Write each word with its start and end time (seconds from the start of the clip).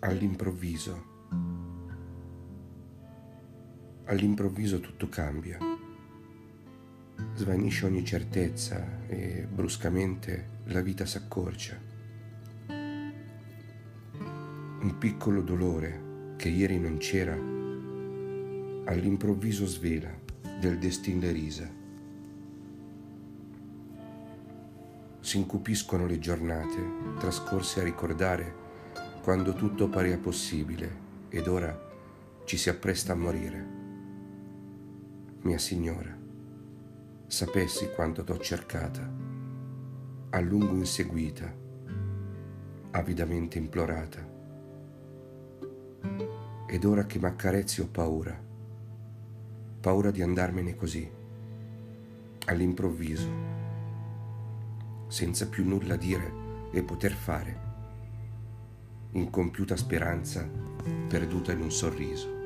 all'improvviso, 0.00 1.04
all'improvviso 4.04 4.80
tutto 4.80 5.10
cambia, 5.10 5.58
svanisce 7.34 7.84
ogni 7.84 8.02
certezza 8.02 9.06
e 9.06 9.46
bruscamente 9.50 10.62
la 10.64 10.80
vita 10.80 11.04
s'accorcia. 11.04 11.88
Un 14.82 14.96
piccolo 14.98 15.42
dolore 15.42 16.34
che 16.36 16.48
ieri 16.48 16.78
non 16.78 16.96
c'era, 16.96 17.34
all'improvviso 17.34 19.66
svela 19.66 20.08
del 20.58 20.78
destin 20.78 21.18
le 21.18 21.30
risa. 21.30 21.70
Si 25.20 25.36
incupiscono 25.36 26.06
le 26.06 26.18
giornate 26.18 26.78
trascorse 27.18 27.80
a 27.80 27.84
ricordare 27.84 28.68
quando 29.22 29.52
tutto 29.52 29.88
parea 29.88 30.16
possibile 30.16 31.08
ed 31.28 31.46
ora 31.46 31.78
ci 32.44 32.56
si 32.56 32.70
appresta 32.70 33.12
a 33.12 33.16
morire. 33.16 33.66
Mia 35.42 35.58
signora, 35.58 36.16
sapessi 37.26 37.90
quanto 37.90 38.24
t'ho 38.24 38.38
cercata, 38.38 39.08
a 40.30 40.40
lungo 40.40 40.74
inseguita, 40.74 41.52
avidamente 42.92 43.58
implorata. 43.58 44.26
Ed 46.66 46.84
ora 46.84 47.04
che 47.04 47.18
m'accarezzi 47.18 47.82
ho 47.82 47.88
paura, 47.88 48.42
paura 49.80 50.10
di 50.10 50.22
andarmene 50.22 50.74
così, 50.74 51.08
all'improvviso, 52.46 53.28
senza 55.08 55.46
più 55.46 55.66
nulla 55.66 55.96
dire 55.96 56.32
e 56.70 56.82
poter 56.82 57.12
fare 57.12 57.69
incompiuta 59.12 59.74
speranza 59.74 60.48
perduta 61.08 61.50
in 61.50 61.60
un 61.62 61.72
sorriso. 61.72 62.38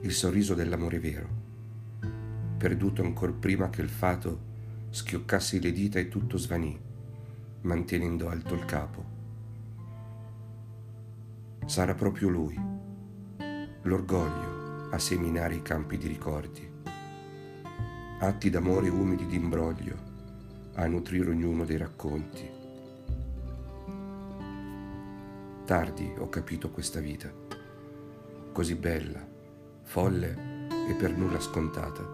Il 0.00 0.12
sorriso 0.12 0.54
dell'amore 0.54 0.98
vero, 0.98 1.28
perduto 2.56 3.02
ancor 3.02 3.34
prima 3.34 3.70
che 3.70 3.80
il 3.80 3.88
fato 3.88 4.50
schioccasse 4.90 5.60
le 5.60 5.70
dita 5.70 6.00
e 6.00 6.08
tutto 6.08 6.38
svanì, 6.38 6.76
mantenendo 7.60 8.28
alto 8.28 8.54
il 8.54 8.64
capo. 8.64 9.04
Sarà 11.64 11.94
proprio 11.94 12.28
lui, 12.28 12.60
l'orgoglio 13.82 14.90
a 14.90 14.98
seminare 14.98 15.54
i 15.54 15.62
campi 15.62 15.96
di 15.98 16.08
ricordi, 16.08 16.68
atti 18.18 18.50
d'amore 18.50 18.88
umidi 18.88 19.26
d'imbroglio 19.26 20.10
a 20.74 20.86
nutrire 20.86 21.30
ognuno 21.30 21.64
dei 21.64 21.76
racconti 21.76 22.61
Tardi 25.72 26.12
ho 26.18 26.28
capito 26.28 26.70
questa 26.70 27.00
vita, 27.00 27.32
così 28.52 28.74
bella, 28.74 29.26
folle 29.80 30.68
e 30.86 30.92
per 30.92 31.16
nulla 31.16 31.40
scontata. 31.40 32.06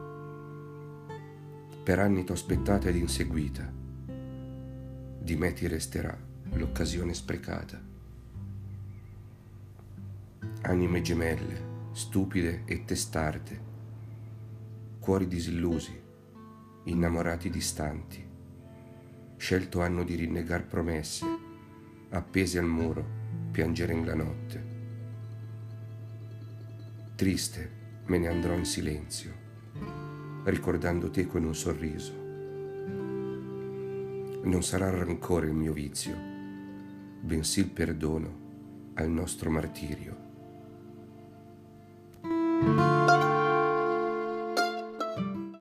Per 1.82 1.98
anni 1.98 2.22
t'ho 2.22 2.34
aspettata 2.34 2.88
ed 2.88 2.94
inseguita, 2.94 3.68
di 5.18 5.34
me 5.34 5.52
ti 5.54 5.66
resterà 5.66 6.16
l'occasione 6.52 7.12
sprecata. 7.14 7.82
Anime 10.62 11.00
gemelle, 11.00 11.88
stupide 11.90 12.62
e 12.64 12.84
testarde, 12.84 13.60
cuori 15.00 15.26
disillusi, 15.26 16.00
innamorati 16.84 17.50
distanti, 17.50 18.24
scelto 19.36 19.80
hanno 19.80 20.04
di 20.04 20.14
rinnegar 20.14 20.64
promesse, 20.64 21.26
appesi 22.10 22.56
al 22.56 22.66
muro 22.66 23.17
piangere 23.58 23.92
in 23.92 24.06
la 24.06 24.14
notte. 24.14 24.64
Triste 27.16 27.70
me 28.04 28.18
ne 28.18 28.28
andrò 28.28 28.54
in 28.54 28.64
silenzio, 28.64 29.32
ricordando 30.44 31.10
te 31.10 31.26
con 31.26 31.42
un 31.42 31.56
sorriso. 31.56 32.12
Non 34.44 34.62
sarà 34.62 34.90
rancore 34.90 35.48
il 35.48 35.54
mio 35.54 35.72
vizio, 35.72 36.14
bensì 37.20 37.58
il 37.58 37.70
perdono 37.70 38.92
al 38.94 39.10
nostro 39.10 39.50
martirio. 39.50 40.27